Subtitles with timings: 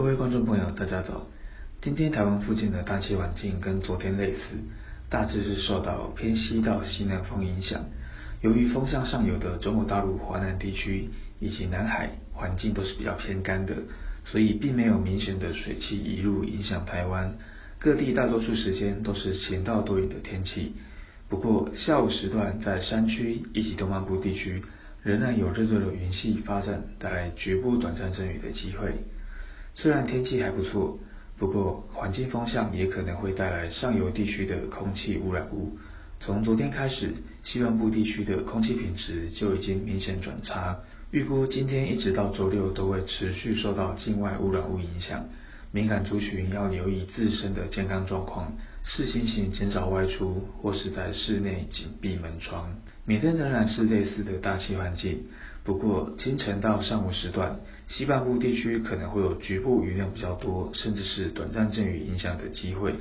[0.00, 1.26] 各位观众朋友，大家早。
[1.82, 4.40] 今天台湾附近的大气环境跟昨天类似，
[5.10, 7.84] 大致是受到偏西到西南风影响。
[8.40, 13.74] 由于风向上游的中国大陆华南地区以及南海环境都是比较偏干的，
[14.24, 17.36] 所以并没有明显的水汽移入影响台湾。
[17.78, 20.72] 各地大多数时间都是晴到多云的天气。
[21.28, 24.62] 不过下午时段在山区以及东半部地区，
[25.02, 28.94] 仍然有热热的云系发展，带来局部短暂阵雨的机会。
[29.74, 30.98] 虽然天气还不错，
[31.38, 35.78] 不过环境风向也可能会带来上游地区的空气污染物。
[36.20, 40.78] 从昨天开始，西半部地区的空气品质就已经明显转差。
[41.12, 45.24] 预估今天一直到周六都会持续受到境外污染物影响，
[45.72, 48.52] 敏感族群要留意自身的健康状况，
[48.84, 52.76] 视情形减少外出，或是在室内紧闭门窗。
[53.06, 55.22] 明天仍然是类似的大气环境。
[55.62, 62.94] 不过，清晨到上午时段，西半部地区可能会有局部雨量比较多，甚至是短暂阵雨影响的机会。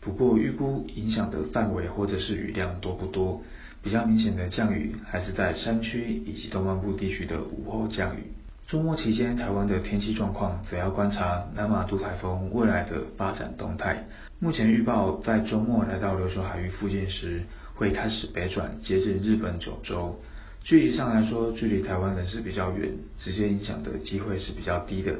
[0.00, 3.42] 不过，预估影响的范围或者是雨量多不多？
[3.82, 8.24] 比较明显的降雨还是在山区以及东半部地区的午后降雨。
[8.66, 14.04] 周末期间，台湾的天气状况则要观察南玛都台风未来的发展动态。
[14.38, 17.42] 目前预报在周末来到琉球海域附近时，
[17.74, 20.20] 会开始北转，接近日本九州。
[20.62, 25.16] 距离上来说，距离台湾仍是比较远，直接影响的机会是比较低的。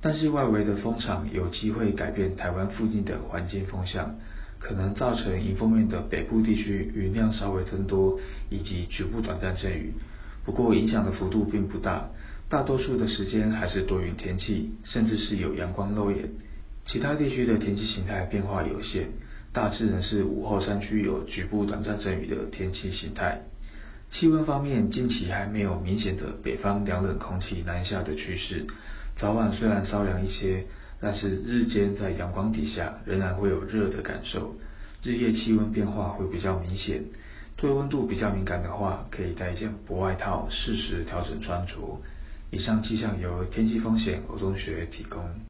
[0.00, 4.14] 但是外围的风场有机会改变台湾附近的环境风向，
[4.58, 9.92] 可能造成迎风面的北部地区云量稍微增多，以及局部短暂阵雨。
[10.44, 12.08] 不过影响的幅度并不大，
[12.48, 16.30] 大多数的时间还是多云天气，甚至是有阳光露眼。
[16.84, 19.08] 其他地区的天气形态变化有限，
[19.52, 23.42] 大致仍是午后山区有局部短暂阵雨的天气形态。
[24.10, 28.66] 气温方面，近期还没有明显的北方凉冷空气南下的趋势。
[29.16, 30.66] 早晚虽然稍凉一些，
[31.00, 34.54] 但是日间在阳光底下仍然会有热的感受。
[35.02, 37.04] 日夜气温变化会比较明显。
[37.56, 42.00] 对温度比较敏感的话，可以带一件薄外套，适时调整穿着。
[42.50, 45.40] 以上气象由天气风险欧中学提供。